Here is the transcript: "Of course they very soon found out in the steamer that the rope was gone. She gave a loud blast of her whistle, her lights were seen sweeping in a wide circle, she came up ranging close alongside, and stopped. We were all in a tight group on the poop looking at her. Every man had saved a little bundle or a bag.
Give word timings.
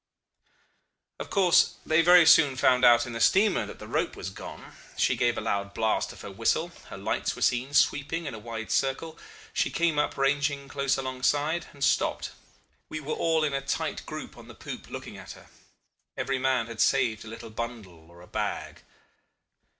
"Of 1.19 1.29
course 1.29 1.75
they 1.85 2.01
very 2.01 2.25
soon 2.25 2.55
found 2.55 2.83
out 2.83 3.05
in 3.05 3.13
the 3.13 3.19
steamer 3.21 3.67
that 3.67 3.77
the 3.77 3.87
rope 3.87 4.15
was 4.15 4.31
gone. 4.31 4.73
She 4.97 5.15
gave 5.15 5.37
a 5.37 5.41
loud 5.41 5.75
blast 5.75 6.11
of 6.11 6.21
her 6.21 6.31
whistle, 6.31 6.69
her 6.89 6.97
lights 6.97 7.35
were 7.35 7.43
seen 7.43 7.75
sweeping 7.75 8.25
in 8.25 8.33
a 8.33 8.39
wide 8.39 8.71
circle, 8.71 9.19
she 9.53 9.69
came 9.69 9.99
up 9.99 10.17
ranging 10.17 10.67
close 10.67 10.97
alongside, 10.97 11.67
and 11.71 11.83
stopped. 11.83 12.31
We 12.89 12.99
were 12.99 13.13
all 13.13 13.43
in 13.43 13.53
a 13.53 13.61
tight 13.61 14.03
group 14.07 14.37
on 14.39 14.47
the 14.47 14.55
poop 14.55 14.89
looking 14.89 15.17
at 15.19 15.33
her. 15.33 15.49
Every 16.17 16.39
man 16.39 16.65
had 16.65 16.81
saved 16.81 17.23
a 17.23 17.27
little 17.27 17.51
bundle 17.51 18.09
or 18.09 18.21
a 18.23 18.27
bag. 18.27 18.81